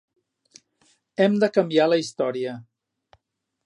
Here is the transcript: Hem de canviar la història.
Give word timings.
Hem 1.25 1.37
de 1.45 1.51
canviar 1.59 1.89
la 1.93 2.01
història. 2.05 2.59